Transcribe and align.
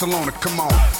Barcelona, 0.00 0.30
come 0.30 0.60
on. 0.60 0.97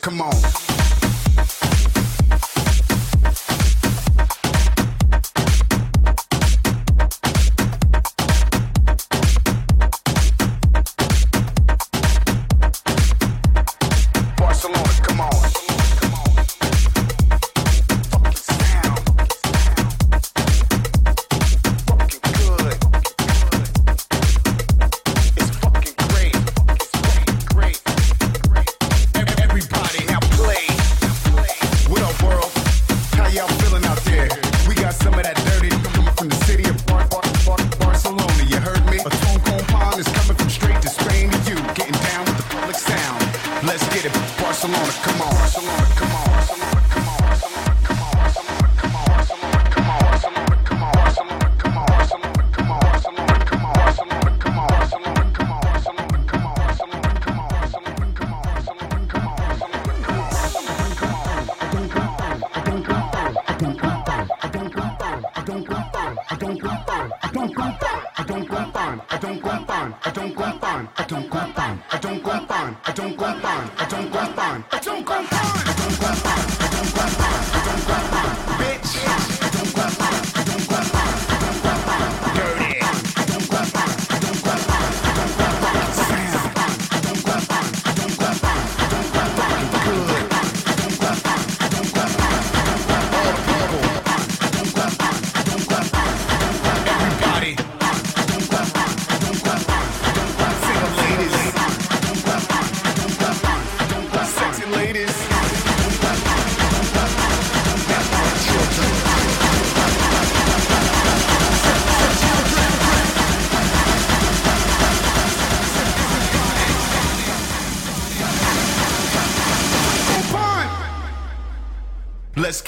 Come 0.00 0.22
on. 0.22 0.59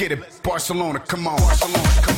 Get 0.08 0.18
it, 0.18 0.42
Barcelona, 0.42 0.98
come 0.98 1.28
on. 1.28 1.38
Barcelona, 1.38 2.02
come 2.02 2.06
on. 2.06 2.11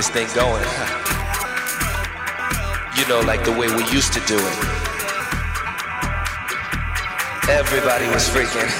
this 0.00 0.08
thing 0.08 0.28
going. 0.34 0.64
you 2.96 3.06
know, 3.06 3.20
like 3.20 3.44
the 3.44 3.52
way 3.52 3.68
we 3.76 3.84
used 3.92 4.14
to 4.14 4.20
do 4.20 4.38
it. 4.38 4.58
Everybody 7.50 8.06
was 8.08 8.26
freaking. 8.26 8.70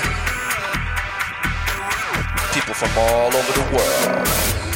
People 2.54 2.72
from 2.72 2.90
all 2.96 3.36
over 3.36 3.52
the 3.52 3.76
world. 3.76 4.69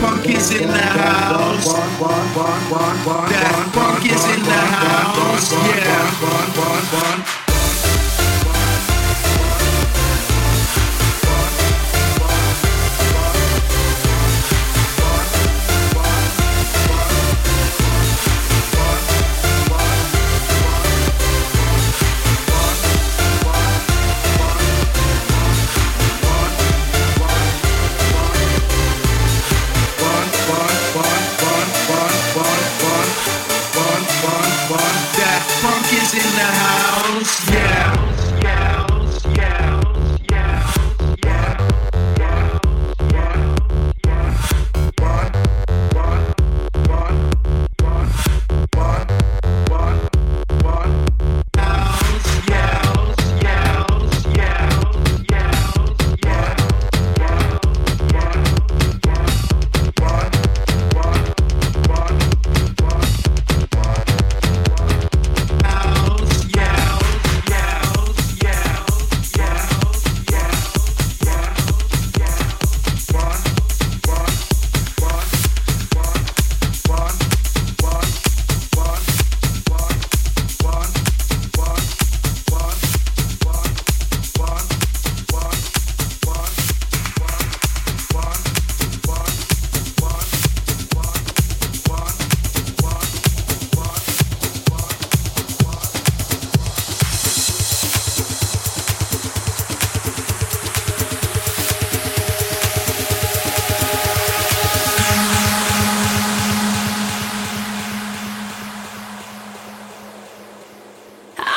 punk 0.00 0.26
is 0.28 0.50
in 0.52 0.66
the 0.66 0.78
house. 0.78 1.74
That 3.28 3.70
punk 3.74 4.04
is 4.06 4.24
in 4.24 4.42
the 4.42 4.52
house. 4.52 5.52
Yeah. 5.52 7.39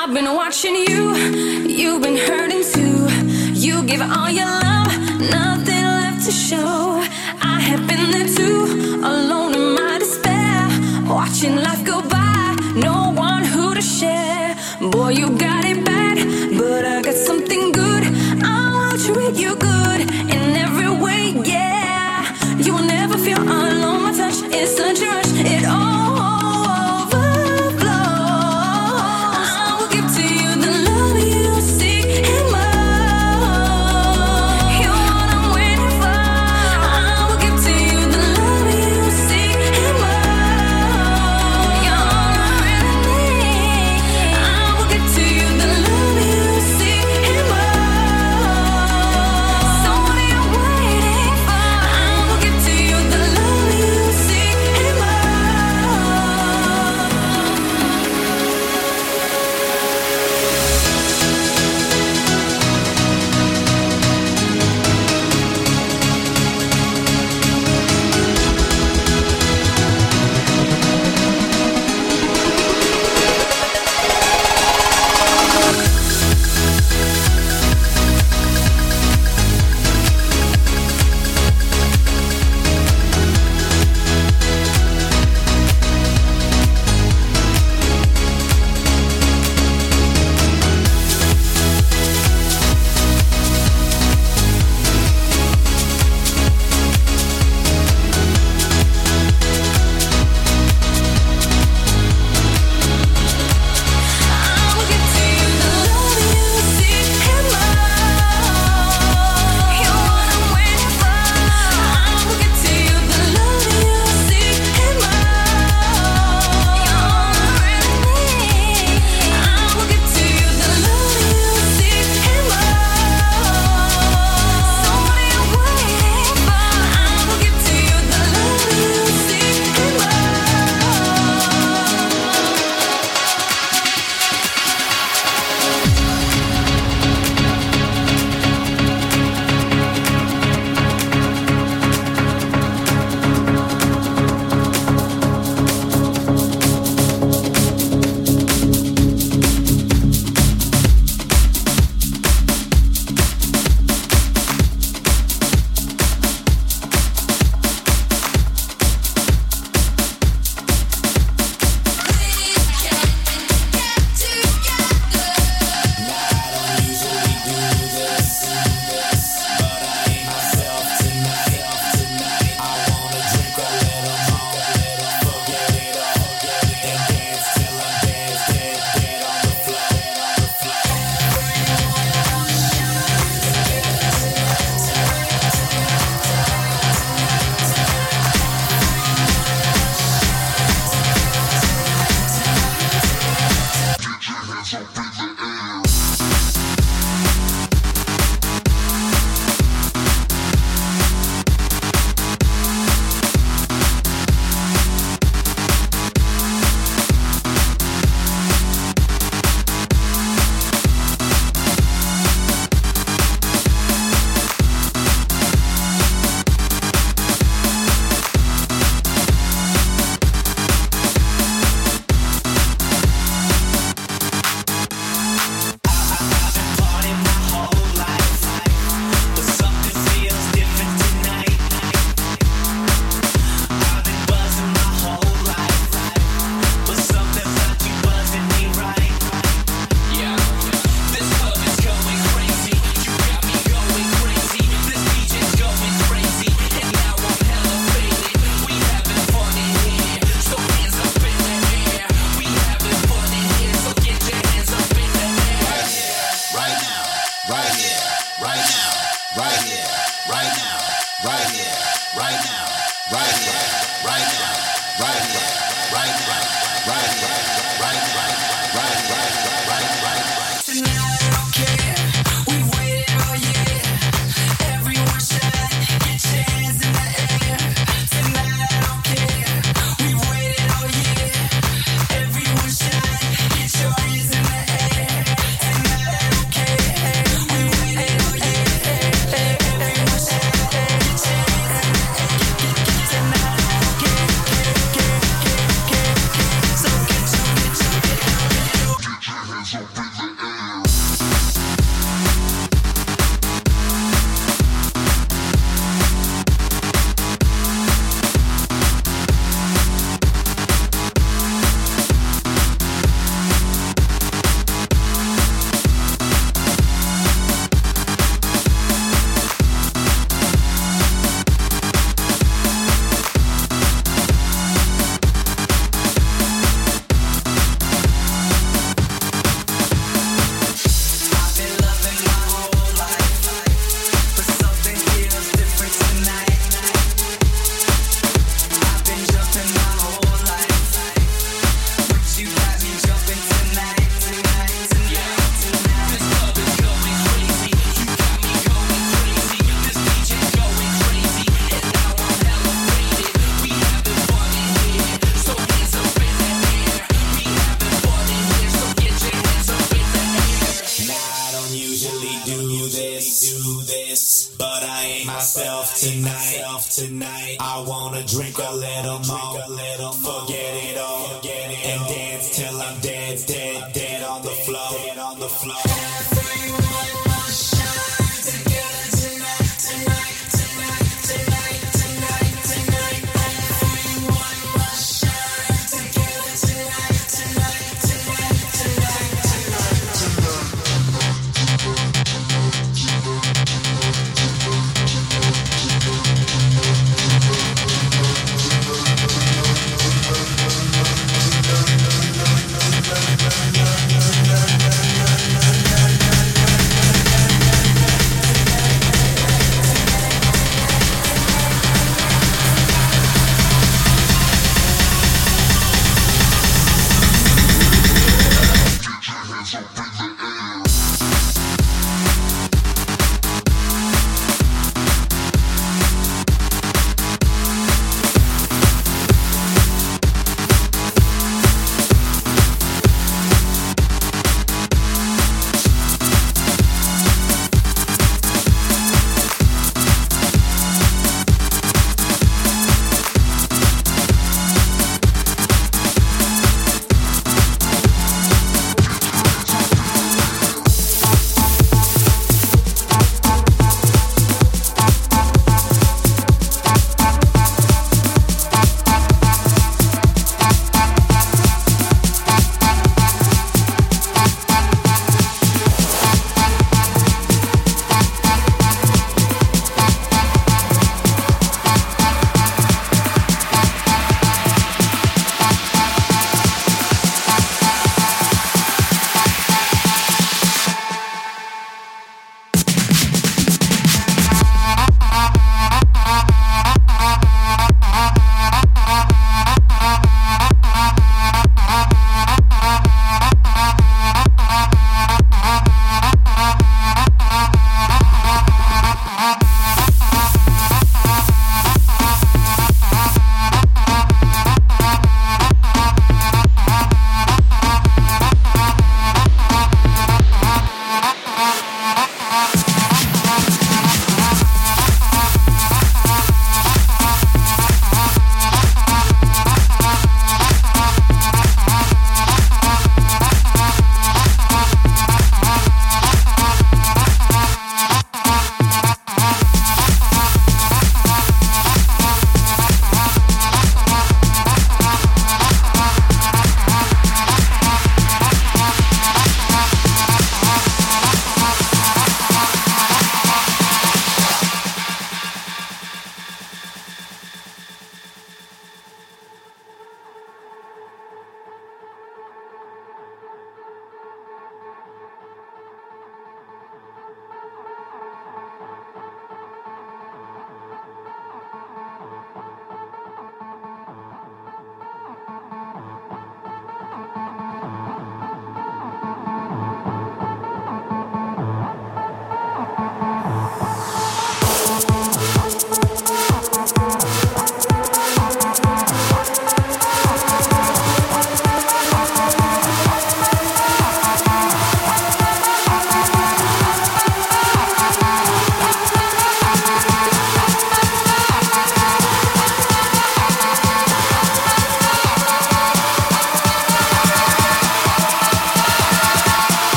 I've 0.00 0.14
been 0.14 0.32
watching 0.32 0.76
you, 0.76 1.16
you've 1.66 2.02
been 2.02 2.16
hurting 2.16 2.62
too. 2.62 3.08
You 3.52 3.82
give 3.82 4.00
all 4.00 4.30
your 4.30 4.46
love, 4.46 4.92
nothing 5.18 5.84
left 5.98 6.24
to 6.26 6.30
show. 6.30 7.02
I 7.42 7.58
have 7.58 7.84
been 7.88 8.12
there 8.12 8.28
too, 8.28 9.00
alone 9.04 9.56
in 9.56 9.74
my 9.74 9.98
despair. 9.98 10.68
Watching 11.12 11.56
life 11.56 11.84
go 11.84 12.00
by, 12.08 12.56
no 12.76 13.10
one 13.10 13.44
who 13.44 13.74
to 13.74 13.82
share. 13.82 14.56
Boy, 14.80 15.08
you 15.20 15.36
got 15.36 15.47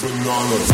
space 0.00 0.69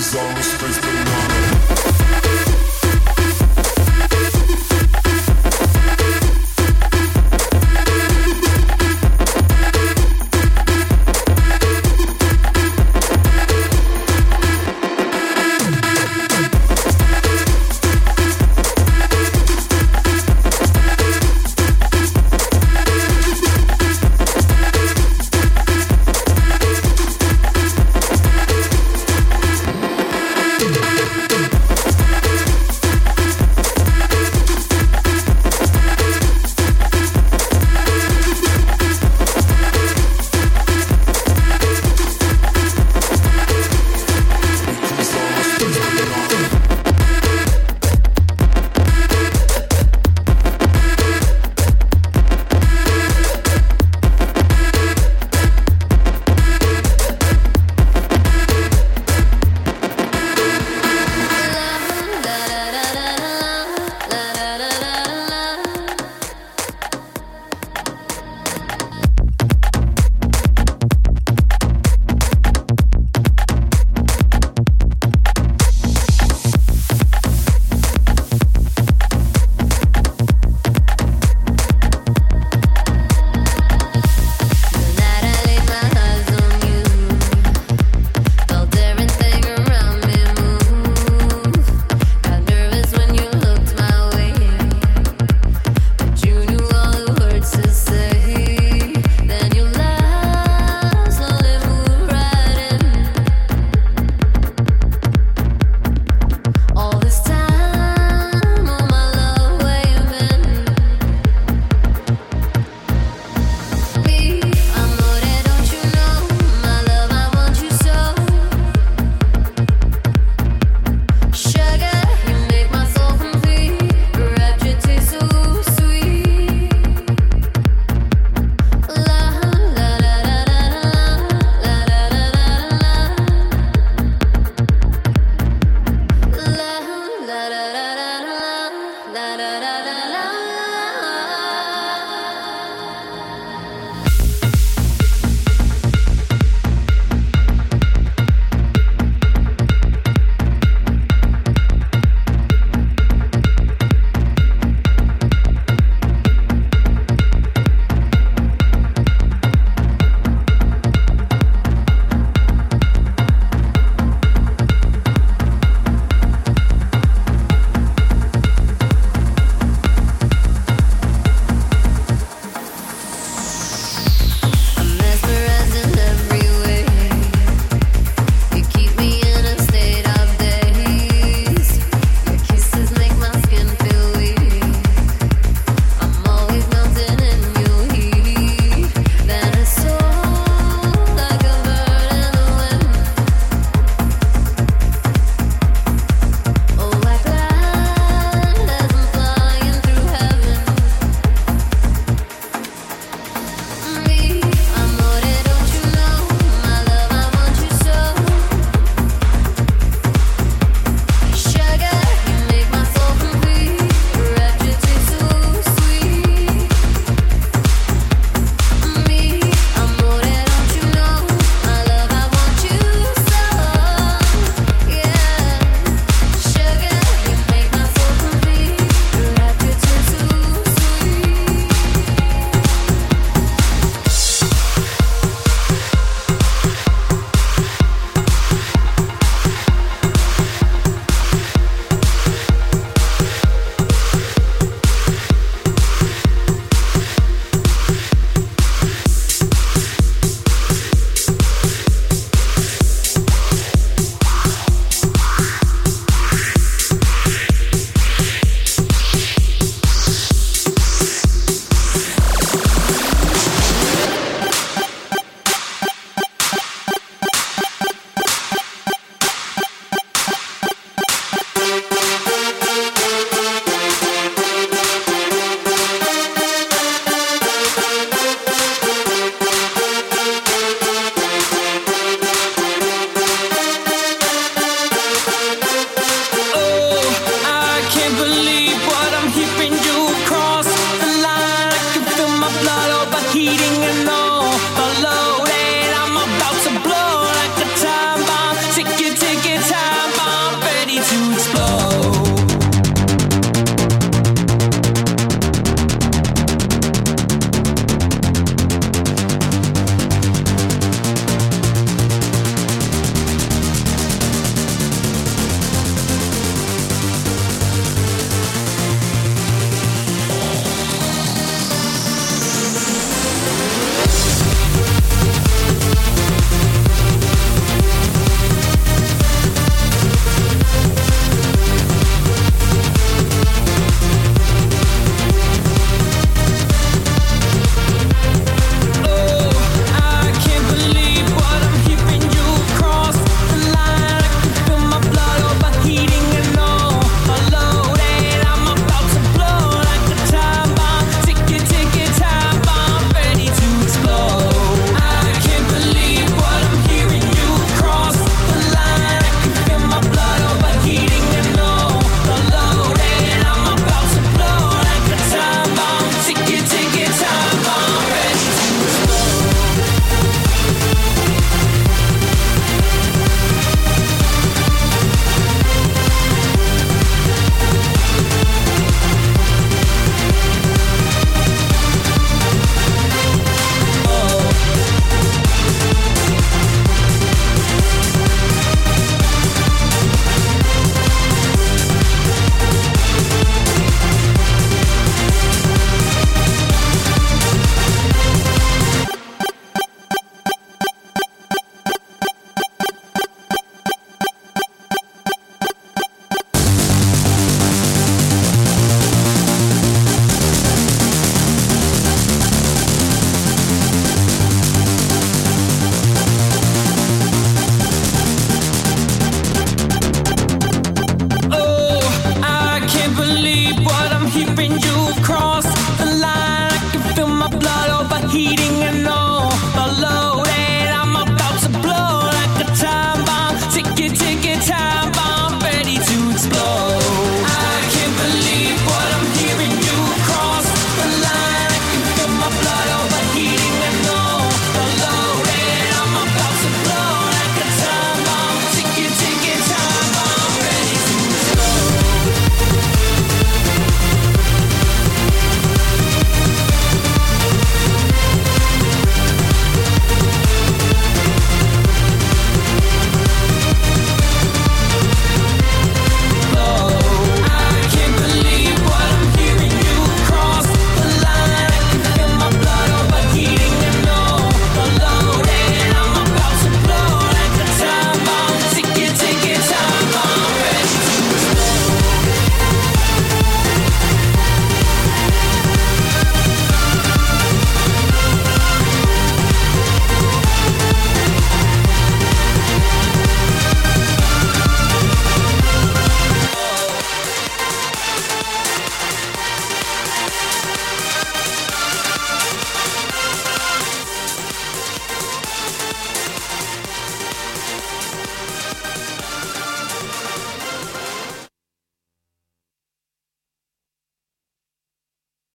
A 0.00 0.42
space 0.42 0.89